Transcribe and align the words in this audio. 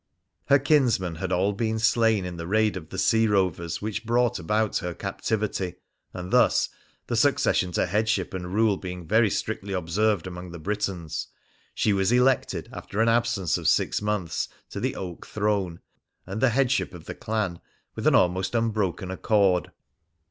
Her 0.45 0.57
kinsmen 0.57 1.17
had 1.17 1.31
all 1.31 1.53
been 1.53 1.77
slain 1.77 2.25
in 2.25 2.37
the 2.37 2.47
raid 2.47 2.75
of 2.75 2.89
the 2.89 2.97
sea 2.97 3.27
rovers 3.27 3.83
which 3.83 4.03
brought 4.03 4.39
about 4.39 4.77
her 4.79 4.95
captivity, 4.95 5.75
and 6.11 6.31
thus— 6.33 6.69
the 7.05 7.15
succession 7.15 7.71
to 7.73 7.85
headship 7.85 8.33
and 8.33 8.51
rule 8.51 8.77
being 8.77 9.05
very 9.07 9.29
strictly 9.29 9.73
observed 9.73 10.25
among 10.25 10.49
the 10.49 10.57
Britons— 10.57 11.27
she 11.75 11.93
was 11.93 12.11
elected, 12.11 12.67
after 12.73 12.99
an 12.99 13.09
absence 13.09 13.59
of 13.59 13.67
six 13.67 14.01
months, 14.01 14.47
to 14.71 14.79
the 14.79 14.95
oak 14.95 15.27
throne 15.27 15.81
and 16.25 16.41
the 16.41 16.49
headship 16.49 16.95
of 16.95 17.05
the 17.05 17.13
clan 17.13 17.61
with 17.93 18.07
an 18.07 18.15
almost 18.15 18.55
unbroken 18.55 19.11
accord. 19.11 19.71